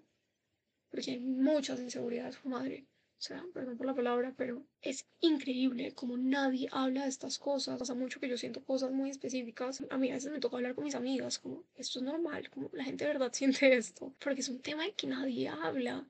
Porque 0.90 1.12
hay 1.12 1.20
muchas 1.20 1.78
inseguridades, 1.78 2.44
madre. 2.44 2.87
O 3.21 3.23
sea, 3.23 3.45
perdón 3.53 3.77
por 3.77 3.87
la 3.87 3.95
palabra, 3.95 4.33
pero 4.35 4.65
es 4.81 5.07
increíble 5.21 5.93
como 5.93 6.17
nadie 6.17 6.69
habla 6.73 7.03
de 7.03 7.11
estas 7.11 7.39
cosas. 7.39 7.79
Pasa 7.79 7.95
mucho 7.95 8.19
que 8.19 8.31
yo 8.31 8.39
siento 8.39 8.65
cosas 8.65 8.93
muy 8.93 9.11
específicas. 9.11 9.85
A 9.91 9.99
mí 9.99 10.11
a 10.11 10.15
veces 10.15 10.33
me 10.33 10.41
toca 10.41 10.57
hablar 10.57 10.75
con 10.75 10.85
mis 10.85 10.95
amigas, 10.95 11.39
como 11.39 11.65
esto 11.77 11.99
es 11.99 12.05
normal, 12.07 12.49
como 12.49 12.71
la 12.73 12.83
gente 12.85 13.05
de 13.05 13.12
verdad 13.12 13.31
siente 13.35 13.77
esto, 13.77 14.15
porque 14.25 14.41
es 14.41 14.49
un 14.49 14.61
tema 14.61 14.85
de 14.85 14.95
que 14.95 15.07
nadie 15.07 15.49
habla 15.49 16.09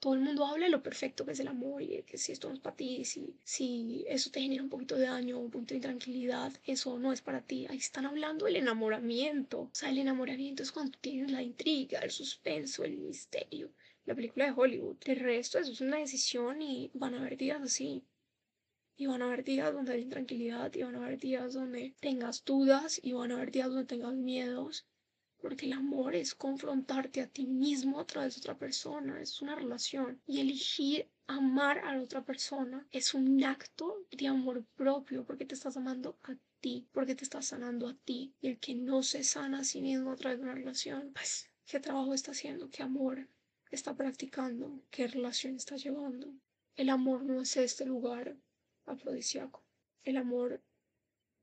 todo 0.00 0.14
el 0.14 0.20
mundo 0.20 0.46
habla 0.46 0.66
de 0.66 0.70
lo 0.70 0.82
perfecto 0.82 1.26
que 1.26 1.32
es 1.32 1.40
el 1.40 1.48
amor 1.48 1.82
y 1.82 2.02
que 2.04 2.16
si 2.16 2.32
esto 2.32 2.48
no 2.48 2.54
es 2.54 2.60
para 2.60 2.76
ti, 2.76 3.04
si, 3.04 3.34
si 3.44 4.04
eso 4.08 4.30
te 4.30 4.40
genera 4.40 4.62
un 4.62 4.68
poquito 4.70 4.94
de 4.96 5.06
daño, 5.06 5.38
un 5.38 5.50
poquito 5.50 5.74
de 5.74 5.76
intranquilidad, 5.76 6.52
eso 6.64 6.98
no 6.98 7.12
es 7.12 7.20
para 7.22 7.42
ti. 7.42 7.66
Ahí 7.68 7.78
están 7.78 8.06
hablando 8.06 8.46
del 8.46 8.56
enamoramiento. 8.56 9.60
O 9.62 9.70
sea, 9.72 9.90
el 9.90 9.98
enamoramiento 9.98 10.62
es 10.62 10.72
cuando 10.72 10.98
tienes 11.00 11.30
la 11.30 11.42
intriga, 11.42 12.00
el 12.00 12.10
suspenso, 12.10 12.84
el 12.84 12.98
misterio. 12.98 13.72
La 14.06 14.14
película 14.14 14.44
de 14.44 14.52
Hollywood. 14.52 14.98
El 15.04 15.18
resto, 15.18 15.58
eso 15.58 15.72
es 15.72 15.80
una 15.80 15.96
decisión 15.96 16.62
y 16.62 16.92
van 16.94 17.14
a 17.14 17.18
haber 17.18 17.36
días 17.36 17.60
así. 17.60 18.04
Y 18.96 19.06
van 19.06 19.20
a 19.20 19.24
haber 19.24 19.42
días 19.42 19.72
donde 19.72 19.94
hay 19.94 20.02
intranquilidad, 20.02 20.72
y 20.74 20.84
van 20.84 20.94
a 20.94 21.04
haber 21.04 21.18
días 21.18 21.54
donde 21.54 21.96
tengas 21.98 22.44
dudas, 22.44 23.00
y 23.02 23.14
van 23.14 23.32
a 23.32 23.34
haber 23.34 23.50
días 23.50 23.68
donde 23.68 23.84
tengas 23.84 24.14
miedos, 24.14 24.86
porque 25.38 25.66
el 25.66 25.72
amor 25.72 26.14
es 26.14 26.36
confrontarte 26.36 27.20
a 27.20 27.26
ti 27.26 27.46
mismo 27.46 27.98
a 27.98 28.06
través 28.06 28.36
de 28.36 28.38
otra 28.38 28.56
persona, 28.56 29.20
es 29.20 29.42
una 29.42 29.56
relación. 29.56 30.22
Y 30.24 30.38
elegir 30.38 31.10
amar 31.26 31.80
a 31.80 31.96
la 31.96 32.02
otra 32.02 32.24
persona 32.24 32.86
es 32.92 33.12
un 33.12 33.42
acto 33.42 34.06
de 34.12 34.28
amor 34.28 34.64
propio, 34.76 35.24
porque 35.24 35.46
te 35.46 35.56
estás 35.56 35.76
amando 35.76 36.16
a 36.22 36.36
ti, 36.60 36.86
porque 36.92 37.16
te 37.16 37.24
estás 37.24 37.46
sanando 37.46 37.88
a 37.88 37.94
ti. 37.94 38.32
Y 38.40 38.46
el 38.46 38.60
que 38.60 38.76
no 38.76 39.02
se 39.02 39.24
sana 39.24 39.58
a 39.58 39.64
sí 39.64 39.82
mismo 39.82 40.12
a 40.12 40.16
través 40.16 40.38
de 40.38 40.44
una 40.44 40.54
relación, 40.54 41.10
pues, 41.12 41.50
¿qué 41.66 41.80
trabajo 41.80 42.14
está 42.14 42.30
haciendo? 42.30 42.70
¿Qué 42.70 42.84
amor 42.84 43.28
está 43.70 43.94
practicando? 43.94 44.82
¿Qué 44.90 45.06
relación 45.06 45.56
está 45.56 45.76
llevando? 45.76 46.32
El 46.76 46.90
amor 46.90 47.24
no 47.24 47.40
es 47.40 47.56
este 47.56 47.84
lugar 47.84 48.36
afrodisíaco. 48.84 49.62
El 50.04 50.16
amor, 50.16 50.62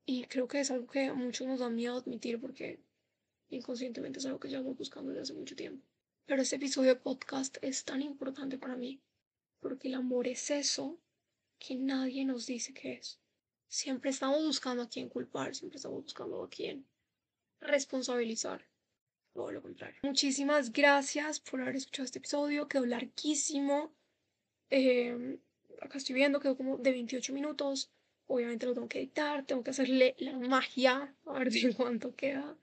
y 0.06 0.26
creo 0.26 0.48
que 0.48 0.60
es 0.60 0.72
algo 0.72 0.88
que 0.88 1.06
a 1.06 1.14
muchos 1.14 1.48
nos 1.48 1.60
da 1.60 1.70
miedo 1.70 1.98
admitir 1.98 2.40
porque 2.40 2.80
inconscientemente 3.50 4.20
es 4.20 4.26
algo 4.26 4.40
que 4.40 4.50
llevo 4.50 4.74
buscando 4.74 5.10
desde 5.10 5.24
hace 5.24 5.34
mucho 5.34 5.56
tiempo. 5.56 5.86
Pero 6.26 6.42
este 6.42 6.56
episodio 6.56 6.96
de 6.96 7.02
podcast 7.02 7.58
es 7.62 7.84
tan 7.84 8.02
importante 8.02 8.58
para 8.58 8.76
mí 8.76 9.02
porque 9.60 9.88
el 9.88 9.96
amor 9.96 10.28
es 10.28 10.52
eso 10.52 11.00
que 11.58 11.76
nadie 11.76 12.26
nos 12.26 12.46
dice 12.46 12.74
que 12.74 12.94
es. 12.94 13.20
Siempre 13.68 14.12
estamos 14.12 14.46
buscando 14.46 14.84
a 14.84 14.90
quién 14.90 15.10
culpar, 15.10 15.56
siempre 15.56 15.78
estamos 15.78 16.04
buscando 16.04 16.44
a 16.44 16.50
quién 16.50 16.86
responsabilizar. 17.60 18.66
Todo 19.34 19.52
lo 19.52 19.62
contrario. 19.62 20.00
Muchísimas 20.04 20.72
gracias 20.72 21.40
por 21.40 21.62
haber 21.62 21.76
escuchado 21.76 22.06
este 22.06 22.20
episodio. 22.20 22.68
Quedó 22.68 22.86
larguísimo. 22.86 23.92
Eh, 24.70 25.40
acá 25.82 25.98
estoy 25.98 26.16
viendo, 26.16 26.40
quedó 26.40 26.56
como 26.56 26.78
de 26.78 26.92
28 26.92 27.34
minutos. 27.34 27.92
Obviamente 28.28 28.66
lo 28.66 28.74
tengo 28.74 28.88
que 28.88 29.00
editar, 29.00 29.46
tengo 29.46 29.64
que 29.64 29.72
hacerle 29.72 30.16
la 30.20 30.38
magia 30.38 31.14
a 31.26 31.40
ver 31.40 31.52
de 31.52 31.74
cuánto 31.76 32.16
queda. 32.16 32.56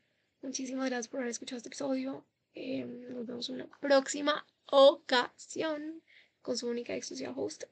Muchísimas 0.43 0.89
gracias 0.89 1.09
por 1.09 1.21
haber 1.21 1.31
escuchado 1.31 1.59
este 1.59 1.69
episodio. 1.69 2.25
Eh, 2.55 2.85
nos 2.85 3.27
vemos 3.27 3.49
en 3.51 3.57
una 3.57 3.79
próxima 3.79 4.47
ocasión 4.67 6.03
con 6.41 6.57
su 6.57 6.69
única 6.69 6.95
y 6.95 6.99
exclusiva 6.99 7.33
host, 7.37 7.65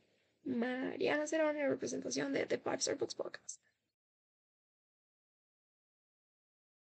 Mariana 0.45 1.27
Cerón, 1.27 1.57
en 1.57 1.69
representación 1.69 2.33
de 2.33 2.47
The 2.47 2.59
Five 2.59 2.81
Starbucks 2.81 3.15
Podcast. 3.15 3.68